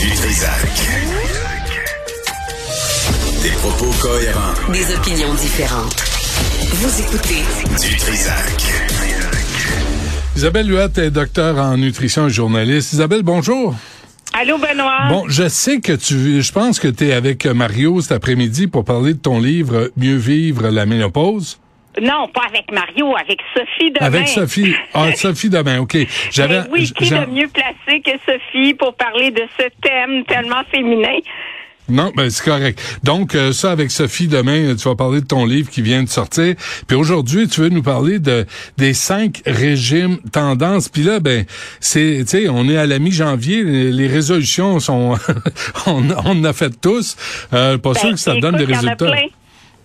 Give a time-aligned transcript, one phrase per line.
[0.00, 0.64] Du Trisac.
[3.42, 4.72] Des propos cohérents.
[4.72, 6.04] Des opinions différentes.
[6.70, 7.42] Vous écoutez
[7.82, 8.62] Du Trisac.
[10.36, 12.92] Isabelle Huot est docteur en nutrition et journaliste.
[12.92, 13.74] Isabelle, bonjour.
[14.34, 15.08] Allô, Benoît?
[15.08, 18.84] Bon, je sais que tu, je pense que tu es avec Mario cet après-midi pour
[18.84, 21.58] parler de ton livre Mieux vivre la ménopause.
[22.00, 24.06] Non, pas avec Mario, avec Sophie demain.
[24.06, 24.74] Avec Sophie.
[24.94, 25.96] Ah, Sophie demain, OK.
[26.30, 31.18] J'avais, oui, qui de mieux placé que Sophie pour parler de ce thème tellement féminin?
[31.88, 32.98] Non, ben c'est correct.
[33.02, 36.08] Donc euh, ça avec Sophie demain, tu vas parler de ton livre qui vient de
[36.08, 36.54] sortir.
[36.86, 38.44] Puis aujourd'hui, tu veux nous parler de
[38.76, 40.90] des cinq régimes tendances.
[40.90, 41.46] Puis là, ben
[41.80, 45.16] c'est, tu sais, on est à la mi-janvier, les, résolutions sont,
[45.86, 47.16] on, en a fait tous.
[47.54, 49.14] Euh, pas sûr ben, que ça donne des résultats.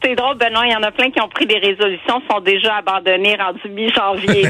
[0.04, 2.78] C'est drôle, Benoît, il y en a plein qui ont pris des résolutions, sont déjà
[2.78, 4.50] abandonnés rendu mi-janvier.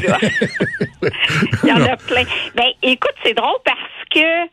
[1.62, 2.24] il y en a plein.
[2.54, 3.78] Ben, écoute, c'est drôle parce
[4.10, 4.48] que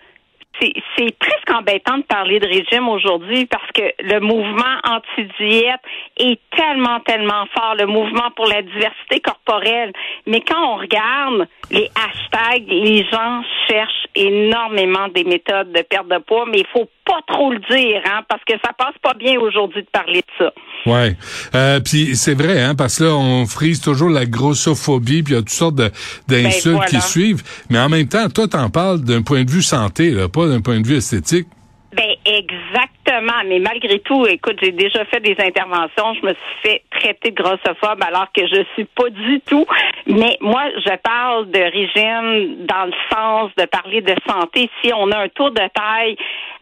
[0.60, 5.82] c'est presque embêtant de parler de régime aujourd'hui parce que le mouvement anti-diète
[6.18, 9.92] est tellement, tellement fort, le mouvement pour la diversité corporelle.
[10.28, 16.18] Mais quand on regarde les hashtags, les gens cherchent énormément des méthodes de perte de
[16.20, 19.40] poids, mais il faut pas trop le dire, hein, parce que ça passe pas bien
[19.40, 20.54] aujourd'hui de parler de ça.
[20.86, 21.16] Ouais,
[21.56, 25.38] euh, puis c'est vrai, hein, parce que là on frise toujours la grossophobie, puis il
[25.38, 27.44] y a toutes sortes d'insultes ben, qui suivent.
[27.70, 30.62] Mais en même temps, toi t'en parles d'un point de vue santé, là, pas d'un
[30.62, 31.48] point de vue esthétique.
[31.96, 32.16] Ben
[33.12, 37.32] exactement, mais malgré tout, écoute, j'ai déjà fait des interventions, je me suis fait traiter
[37.32, 39.66] de grossophobe alors que je suis pas du tout.
[40.08, 44.70] Mais moi, je parle de régime dans le sens de parler de santé.
[44.84, 46.16] Si on a un taux de taille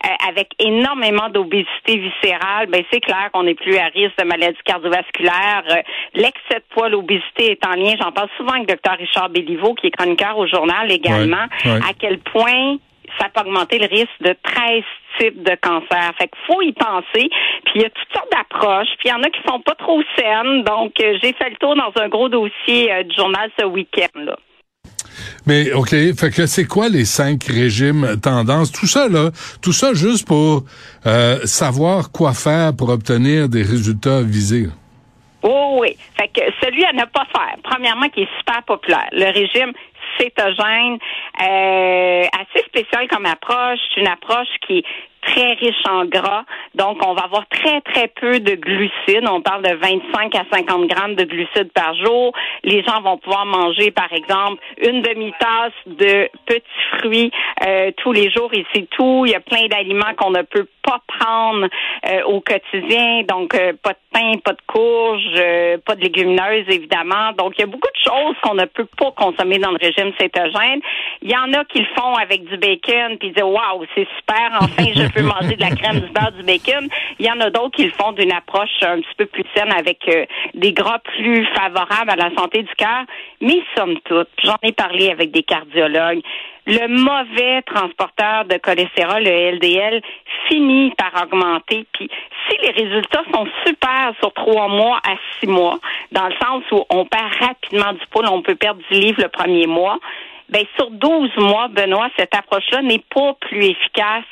[0.05, 4.57] euh, avec énormément d'obésité viscérale, ben c'est clair qu'on est plus à risque de maladies
[4.65, 5.63] cardiovasculaires.
[5.69, 5.81] Euh,
[6.15, 7.95] l'excès de poids, l'obésité est en lien.
[8.01, 11.45] J'en parle souvent avec docteur Richard Béliveau, qui est chroniqueur au journal également.
[11.65, 12.77] À quel point
[13.19, 14.83] ça peut augmenter le risque de 13
[15.19, 16.11] types de cancer.
[16.17, 17.29] Fait qu'il faut y penser.
[17.65, 18.89] Puis il y a toutes sortes d'approches.
[18.99, 20.63] Puis il y en a qui sont pas trop saines.
[20.63, 24.19] Donc euh, j'ai fait le tour dans un gros dossier euh, du journal ce week-end
[24.19, 24.37] là.
[25.45, 28.71] Mais OK, fait que c'est quoi les cinq régimes tendances?
[28.71, 29.29] Tout ça, là,
[29.61, 30.63] tout ça juste pour
[31.05, 34.67] euh, savoir quoi faire pour obtenir des résultats visés.
[35.41, 35.95] Oh oui.
[36.17, 39.71] Fait que celui à ne pas faire, premièrement, qui est super populaire, le régime
[40.19, 40.97] cétogène,
[41.41, 43.79] euh, assez spécial comme approche.
[43.93, 44.85] C'est une approche qui est
[45.21, 46.43] très riche en gras.
[46.75, 49.27] Donc, on va avoir très, très peu de glucides.
[49.29, 52.33] On parle de 25 à 50 grammes de glucides par jour.
[52.63, 56.63] Les gens vont pouvoir manger, par exemple, une demi-tasse de petits
[56.97, 57.31] fruits
[57.65, 59.25] euh, tous les jours et c'est tout.
[59.25, 61.67] Il y a plein d'aliments qu'on ne peut pas prendre
[62.07, 63.23] euh, au quotidien.
[63.27, 67.31] Donc, euh, pas de pain, pas de courges, pas de légumineuses, évidemment.
[67.37, 70.11] Donc, il y a beaucoup de choses qu'on ne peut pas consommer dans le régime
[70.19, 70.81] cétogène.
[71.21, 74.49] Il y en a qui le font avec du bacon puis disent, waouh, c'est super.
[74.61, 76.87] Enfin, je peux manger de la crème, du beurre, du bacon.
[77.19, 79.71] Il y en a d'autres qui le font d'une approche un petit peu plus saine
[79.71, 83.03] avec euh, des gras plus favorables à la santé du cœur.
[83.41, 86.21] Mais somme toute, j'en ai parlé avec des cardiologues,
[86.65, 90.01] le mauvais transporteur de cholestérol, le LDL,
[90.47, 91.85] finit par augmenter.
[91.93, 92.09] Puis
[92.47, 95.79] si les résultats sont super sur trois mois à six mois,
[96.11, 99.29] dans le sens où on perd rapidement du poids, on peut perdre du livre le
[99.29, 99.97] premier mois,
[100.49, 104.25] ben sur 12 mois, Benoît, cette approche-là n'est pas plus efficace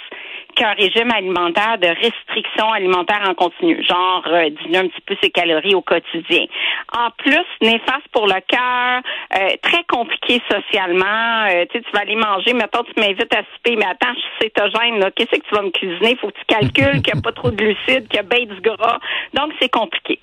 [0.57, 5.29] qu'un régime alimentaire de restriction alimentaire en continu, genre euh, diminuer un petit peu ses
[5.29, 6.45] calories au quotidien.
[6.91, 9.01] En plus, néfaste pour le cœur,
[9.35, 11.45] euh, très compliqué socialement.
[11.49, 14.99] Euh, tu vas aller manger, mettons, tu m'invites à souper, mais attends, je suis cétogène,
[14.99, 16.17] là, qu'est-ce que tu vas me cuisiner?
[16.19, 18.45] Faut que tu calcules qu'il n'y a pas trop de glucides, qu'il y a bien
[18.45, 18.99] du gras.
[19.33, 20.19] Donc, c'est compliqué.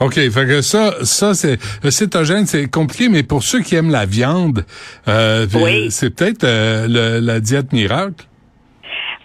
[0.00, 3.90] OK, fait que ça, ça c'est le cétogène, c'est compliqué, mais pour ceux qui aiment
[3.90, 4.64] la viande,
[5.08, 5.46] euh,
[5.90, 8.26] c'est peut-être la diète miracle.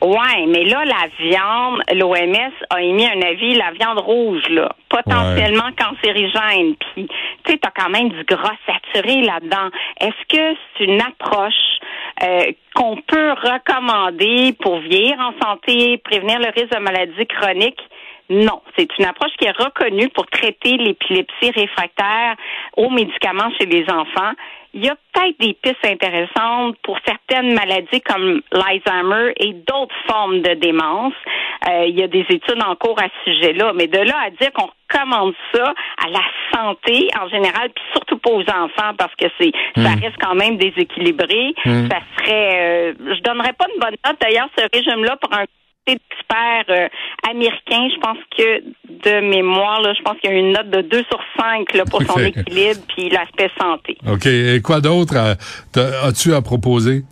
[0.02, 5.70] Ouais, mais là, la viande, l'OMS a émis un avis, la viande rouge, là, potentiellement
[5.78, 6.76] cancérigène.
[6.76, 7.08] Puis,
[7.44, 9.70] tu sais, t'as quand même du gras saturé là-dedans.
[10.00, 11.54] Est-ce que c'est une approche
[12.24, 17.82] euh, qu'on peut recommander pour vieillir en santé, prévenir le risque de maladies chroniques?
[18.32, 22.38] Non, c'est une approche qui est reconnue pour traiter l'épilepsie réfractaire
[22.78, 24.32] aux médicaments chez les enfants.
[24.74, 30.40] Il y a peut-être des pistes intéressantes pour certaines maladies comme l'Alzheimer et d'autres formes
[30.40, 31.14] de démence.
[31.70, 34.30] Euh, il y a des études en cours à ce sujet-là, mais de là à
[34.30, 36.22] dire qu'on recommande ça à la
[36.54, 40.00] santé en général, puis surtout pas aux enfants parce que c'est ça hmm.
[40.02, 41.54] reste quand même déséquilibré.
[41.66, 41.90] Hmm.
[41.90, 45.44] Ça serait, euh, je donnerais pas une bonne note d'ailleurs ce régime-là pour un
[45.88, 46.88] d'experts euh,
[47.30, 50.82] américains, je pense que de mémoire, là, je pense qu'il y a une note de
[50.82, 53.98] 2 sur 5 là, pour son équilibre puis l'aspect santé.
[54.08, 54.26] OK.
[54.26, 55.16] Et quoi d'autre
[55.76, 57.04] as-tu à proposer?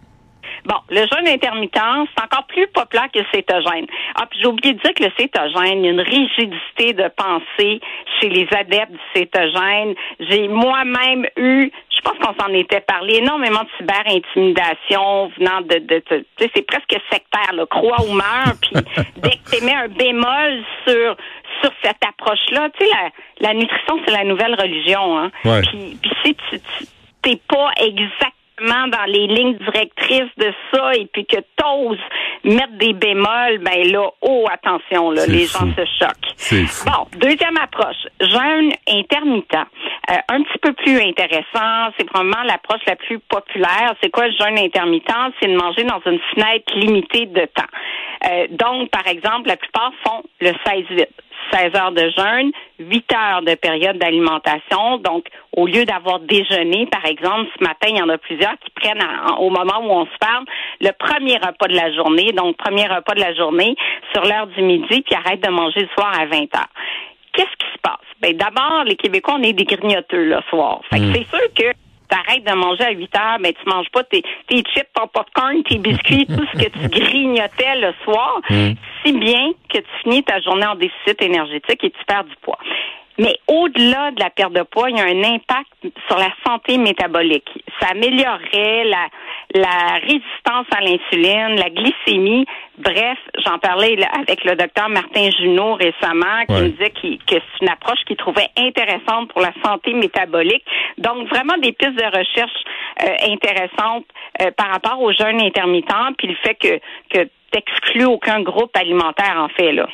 [0.65, 1.79] Bon, le jeûne intermittent,
[2.15, 3.87] c'est encore plus populaire que le cétogène.
[4.15, 7.09] Ah, puis j'ai oublié de dire que le cétogène, il y a une rigidité de
[7.15, 7.79] pensée
[8.19, 9.95] chez les adeptes du cétogène.
[10.19, 15.99] J'ai moi-même eu, je pense qu'on s'en était parlé, énormément de cyber-intimidation venant de, de,
[15.99, 18.71] tu sais, c'est presque sectaire, là, croix ou meurs, puis
[19.17, 21.15] dès que tu mets un bémol sur
[21.61, 22.91] sur cette approche-là, tu sais,
[23.41, 25.31] la, la nutrition, c'est la nouvelle religion, hein.
[25.43, 25.61] Ouais.
[25.63, 26.85] Puis, puis si tu tu-
[27.21, 28.29] t'es pas exactement
[28.67, 31.99] dans les lignes directrices de ça et puis que t'oses
[32.43, 35.65] mettre des bémols, ben là, oh attention, là, les fou.
[35.65, 36.85] gens se choquent.
[36.85, 39.55] Bon, deuxième approche, jeûne intermittent.
[40.09, 43.93] Euh, un petit peu plus intéressant, c'est probablement l'approche la plus populaire.
[44.01, 45.33] C'est quoi le jeûne intermittent?
[45.41, 47.69] C'est de manger dans une fenêtre limitée de temps.
[48.29, 51.07] Euh, donc, par exemple, la plupart font le 16-8.
[51.51, 54.97] 16 heures de jeûne, 8 heures de période d'alimentation.
[54.97, 55.25] Donc,
[55.55, 59.01] au lieu d'avoir déjeuné, par exemple, ce matin, il y en a plusieurs qui prennent
[59.03, 60.45] en- au moment où on se parle
[60.81, 63.75] le premier repas de la journée, donc premier repas de la journée
[64.13, 66.69] sur l'heure du midi, puis arrêtent de manger le soir à 20 heures.
[67.33, 67.95] Qu'est-ce qui se passe?
[68.21, 70.81] Ben, d'abord, les Québécois, on est des grignoteux le soir.
[70.91, 71.71] Fait que c'est sûr que
[72.09, 75.61] t'arrêtes de manger à 8 heures, mais tu manges pas tes, tes chips, ton popcorn,
[75.63, 78.39] tes biscuits, tout ce que tu grignotais le soir,
[79.03, 82.59] si bien que tu finis ta journée en déficit énergétique et tu perds du poids.
[83.21, 85.67] Mais au-delà de la perte de poids, il y a un impact
[86.07, 87.49] sur la santé métabolique.
[87.81, 89.07] Ça améliorerait la,
[89.55, 92.45] la résistance à l'insuline, la glycémie.
[92.77, 96.61] Bref, j'en parlais avec le docteur Martin Junot récemment, qui Ouais.
[96.61, 100.63] me disait que c'est une approche qu'il trouvait intéressante pour la santé métabolique.
[100.97, 102.63] Donc, vraiment des pistes de recherche
[103.03, 104.05] euh, intéressantes
[104.41, 106.79] euh, par rapport au jeûne intermittent, puis le fait que,
[107.09, 109.87] que t'exclus aucun groupe alimentaire, en fait, là.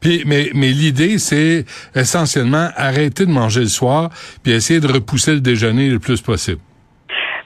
[0.00, 1.64] Puis, mais mais l'idée, c'est
[1.94, 4.10] essentiellement arrêter de manger le soir,
[4.42, 6.60] puis essayer de repousser le déjeuner le plus possible.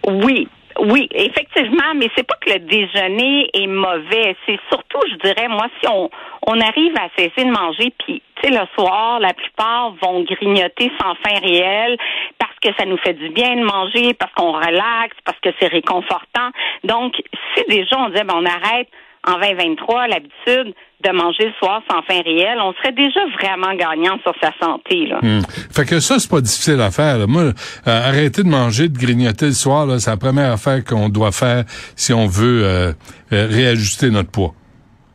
[0.06, 0.48] Oui.
[0.78, 4.34] Oui, effectivement, mais c'est pas que le déjeuner est mauvais.
[4.46, 6.08] C'est surtout, je dirais, moi, si on,
[6.46, 10.90] on arrive à cesser de manger, puis, tu sais, le soir, la plupart vont grignoter
[10.98, 11.98] sans fin réelle
[12.38, 15.68] parce que ça nous fait du bien de manger, parce qu'on relaxe, parce que c'est
[15.68, 16.50] réconfortant.
[16.84, 17.14] Donc,
[17.54, 18.88] si déjà on disait, ben, on arrête
[19.26, 20.74] en 2023 l'habitude
[21.04, 25.06] de manger le soir sans fin réelle, on serait déjà vraiment gagnant sur sa santé,
[25.06, 25.18] là.
[25.22, 25.40] Hmm.
[25.74, 27.18] Fait que ça, c'est pas difficile à faire.
[27.18, 27.26] là.
[27.26, 27.52] Moi, euh,
[27.86, 31.64] arrêter de manger, de grignoter le soir, c'est la première affaire qu'on doit faire
[31.96, 32.92] si on veut euh,
[33.32, 34.52] euh, réajuster notre poids.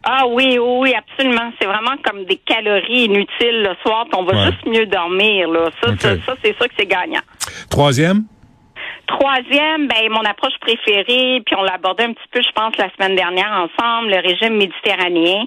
[0.07, 1.51] Ah oui, oui, oui, absolument.
[1.59, 4.51] C'est vraiment comme des calories inutiles le soir, on va Ouais.
[4.51, 5.49] juste mieux dormir.
[5.49, 5.69] Là.
[5.83, 5.99] Ça, Ok.
[6.01, 7.21] ça, ça, c'est sûr que c'est gagnant.
[7.69, 8.23] Troisième,
[9.07, 12.89] Troisième, ben mon approche préférée, puis on l'a abordé un petit peu, je pense, la
[12.95, 15.45] semaine dernière ensemble, le régime méditerranéen.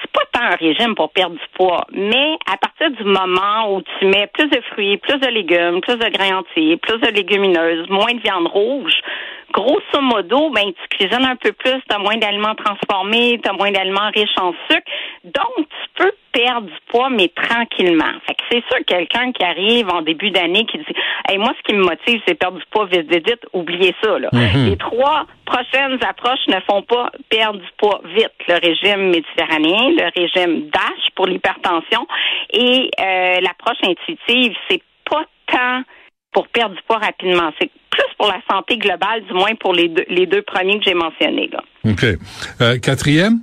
[0.00, 3.82] C'est pas tant un régime pour perdre du poids, mais à partir du moment où
[3.98, 7.88] tu mets plus de fruits, plus de légumes, plus de grains entiers, plus de légumineuses,
[7.88, 8.94] moins de viande rouge,
[9.52, 13.52] grosso modo, ben tu cuisines un peu plus, tu as moins d'aliments transformés, tu as
[13.52, 14.90] moins d'aliments riches en sucre,
[15.24, 18.12] donc tu peux perdre du poids, mais tranquillement.
[18.26, 20.84] Fait que c'est sûr, quelqu'un qui arrive en début d'année qui dit
[21.28, 23.46] hey, moi, ce qui me motive, c'est perdre du poids vite, vite, vite.
[23.52, 24.18] Oubliez ça.
[24.18, 24.28] Là.
[24.54, 28.32] Les trois prochaines approches ne font pas perdre du poids vite.
[28.48, 32.06] Le régime méditerranéen, le régime DASH pour l'hypertension
[32.52, 35.82] et euh, l'approche intuitive, c'est pas tant
[36.36, 37.50] pour perdre du poids rapidement.
[37.58, 40.84] C'est plus pour la santé globale, du moins pour les deux, les deux premiers que
[40.84, 41.48] j'ai mentionnés.
[41.50, 41.62] Là.
[41.90, 42.04] OK.
[42.60, 43.40] Euh, quatrième,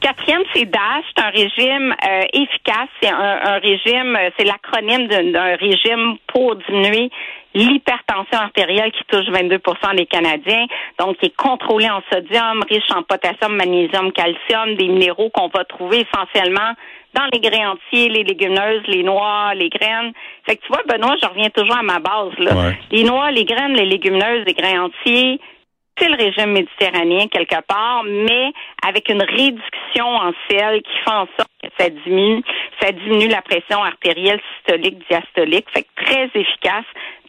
[0.00, 1.04] Quatrième, c'est DASH.
[1.16, 2.88] C'est un régime euh, efficace.
[3.02, 7.10] C'est un, un régime, euh, c'est l'acronyme d'un régime pour diminuer
[7.54, 10.66] l'hypertension artérielle qui touche 22% des Canadiens.
[11.00, 15.64] Donc, qui est contrôlé en sodium, riche en potassium, magnésium, calcium, des minéraux qu'on va
[15.64, 16.74] trouver essentiellement
[17.14, 20.12] dans les grains entiers, les légumineuses, les noix, les graines.
[20.46, 22.32] Fait que tu vois, Benoît, je reviens toujours à ma base.
[22.38, 22.54] Là.
[22.54, 22.78] Ouais.
[22.90, 25.40] Les noix, les graines, les légumineuses, les grains entiers,
[25.98, 28.52] c'est le régime méditerranéen quelque part, mais
[28.86, 32.42] avec une réduction en sel qui fait en sorte que ça diminue,
[32.80, 36.84] ça diminue la pression artérielle systolique, diastolique, fait que très efficace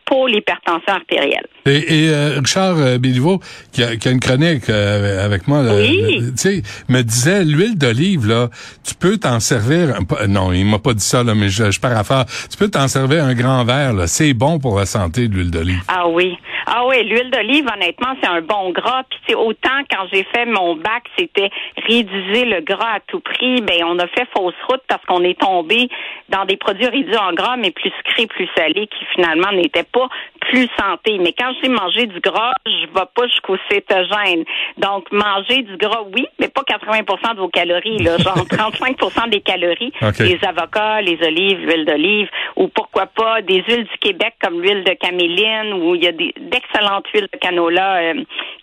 [0.10, 1.46] pour l'hypertension artérielle.
[1.66, 3.40] Et, et, euh, Richard euh, Béliveau,
[3.72, 6.20] qui a, qui a une chronique euh, avec moi, là, Oui.
[6.22, 8.50] euh, tu me disait l'huile d'olive là,
[8.84, 10.00] tu peux t'en servir.
[10.28, 12.26] Non, il m'a pas dit ça là, mais je, je pars à faire.
[12.50, 14.08] Tu peux t'en servir un grand verre là.
[14.08, 15.82] C'est bon pour la santé de l'huile d'olive.
[15.88, 16.36] Ah oui.
[16.72, 19.04] Ah oui, l'huile d'olive, honnêtement, c'est un bon gras.
[19.10, 21.50] Puis c'est autant quand j'ai fait mon bac, c'était
[21.88, 23.62] réduire le gras à tout prix.
[23.62, 25.90] Ben on a fait fausse route parce qu'on est tombé
[26.30, 30.08] dans des produits réduits en gras, mais plus sucrés, plus salés, qui finalement n'étaient pas
[30.42, 31.18] plus santé.
[31.20, 34.44] Mais quand manger, manger du gras, je vais pas jusqu'au cétogène.
[34.78, 39.42] Donc, manger du gras, oui, mais pas 80% de vos calories, là, genre 35% des
[39.42, 39.92] calories.
[40.26, 44.84] Les avocats, les olives, l'huile d'olive, ou pourquoi pas des huiles du Québec comme l'huile
[44.84, 48.14] de caméline, où il y a des- d'excellentes huiles de canola euh,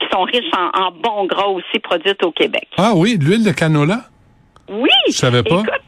[0.00, 2.68] qui sont riches en, en bons gras aussi produites au Québec.
[2.76, 4.00] Ah oui, de l'huile de canola?
[4.68, 4.88] Oui.
[5.08, 5.60] Je savais pas.
[5.60, 5.82] Écoute,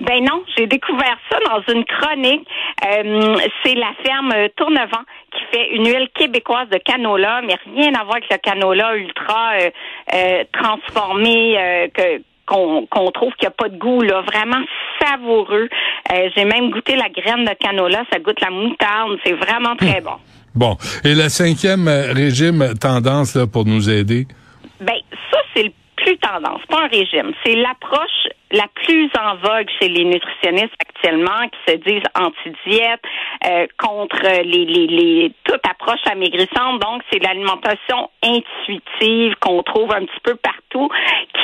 [0.00, 2.46] ben non, j'ai découvert ça dans une chronique.
[2.84, 7.94] Euh, c'est la ferme euh, Tournevent qui fait une huile québécoise de canola, mais rien
[7.94, 9.70] à voir avec le canola ultra euh,
[10.14, 14.62] euh, transformé que qu'on trouve qu'il n'y a pas de goût, là, vraiment
[15.00, 15.70] savoureux.
[16.36, 20.18] J'ai même goûté la graine de canola, ça goûte la moutarde, c'est vraiment très bon.
[20.54, 20.76] Bon.
[21.04, 24.26] Et le cinquième euh, régime tendance là, pour nous aider?
[24.80, 24.98] Ben,
[25.30, 27.32] ça, c'est le plus tendance, pas un régime.
[27.44, 33.02] C'est l'approche la plus en vogue chez les nutritionnistes actuellement qui se disent anti-diète,
[33.46, 36.80] euh, contre les, les, les toute approche amaigrissante.
[36.80, 40.88] Donc, c'est l'alimentation intuitive qu'on trouve un petit peu partout,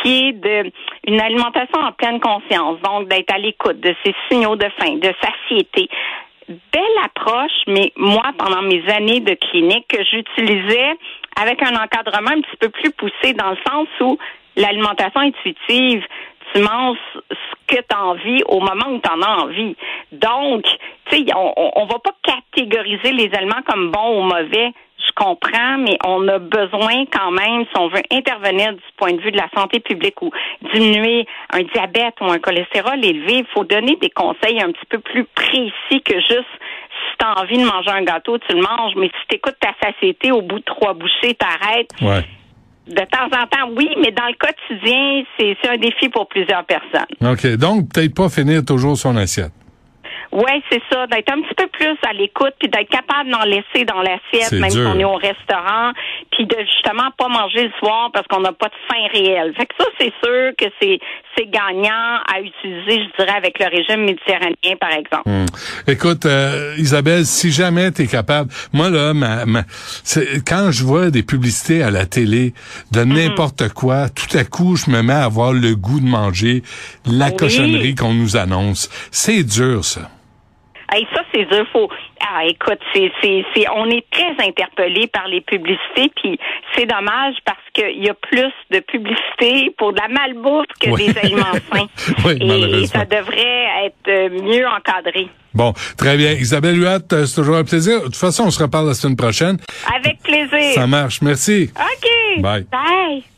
[0.02, 0.70] qui est de
[1.06, 2.80] une alimentation en pleine conscience.
[2.82, 5.88] Donc, d'être à l'écoute de ses signaux de faim, de satiété
[6.72, 10.96] belle approche, mais moi, pendant mes années de clinique, que j'utilisais
[11.40, 14.18] avec un encadrement un petit peu plus poussé dans le sens où
[14.56, 16.04] l'alimentation intuitive,
[16.52, 16.98] tu manges
[17.30, 19.76] ce que tu as envie au moment où tu en as envie.
[20.12, 20.64] Donc,
[21.06, 24.72] tu sais, on, on, on va pas catégoriser les aliments comme bons ou mauvais.
[25.00, 29.20] Je comprends, mais on a besoin quand même, si on veut intervenir du point de
[29.20, 30.30] vue de la santé publique ou
[30.74, 34.98] diminuer un diabète ou un cholestérol élevé, il faut donner des conseils un petit peu
[34.98, 36.50] plus précis que juste
[36.90, 39.56] si tu as envie de manger un gâteau, tu le manges, mais si tu écoutes
[39.60, 41.90] ta satiété, au bout de trois bouchées, t'arrêtes.
[42.02, 42.24] Ouais.
[42.86, 46.64] De temps en temps, oui, mais dans le quotidien, c'est c'est un défi pour plusieurs
[46.64, 47.06] personnes.
[47.22, 47.46] OK.
[47.56, 49.52] Donc, peut-être pas finir toujours son assiette.
[50.32, 53.84] Oui, c'est ça, d'être un petit peu plus à l'écoute, puis d'être capable d'en laisser
[53.84, 54.88] dans l'assiette, même si dur.
[54.94, 55.90] on est au restaurant,
[56.30, 59.52] puis de justement pas manger le soir parce qu'on n'a pas de faim réelle.
[59.56, 61.00] Fait que ça, c'est sûr que c'est
[61.36, 65.22] c'est gagnant à utiliser, je dirais, avec le régime méditerranéen, par exemple.
[65.28, 65.46] Hum.
[65.86, 69.62] Écoute, euh, Isabelle, si jamais tu es capable, moi là, ma, ma-
[70.46, 72.52] quand je vois des publicités à la télé
[72.92, 73.12] de Mhm.
[73.14, 76.62] n'importe quoi, tout à coup, je me mets à avoir le goût de manger
[77.06, 77.36] la Oui.
[77.36, 78.88] cochonnerie qu'on nous annonce.
[79.10, 80.02] C'est dur, ça.
[80.92, 81.66] Hey, ça, c'est dur.
[81.72, 81.88] Faut...
[82.20, 86.38] Ah, écoute, c'est, c'est, c'est, on est très interpellé par les publicités, puis
[86.76, 91.06] c'est dommage parce qu'il y a plus de publicité pour de la malbouffe que Oui.
[91.12, 91.86] des aliments sains.
[92.24, 92.38] Oui,
[92.82, 95.28] Et ça devrait être euh, mieux encadré.
[95.54, 96.32] Bon, très bien.
[96.32, 98.00] Isabelle Huat, euh, c'est toujours un plaisir.
[98.00, 99.58] De toute façon, on se reparle la semaine prochaine.
[99.96, 100.74] Avec plaisir.
[100.74, 101.22] Ça marche.
[101.22, 101.70] Merci.
[101.74, 102.40] OK.
[102.42, 102.66] Bye.
[102.70, 103.30] Bye.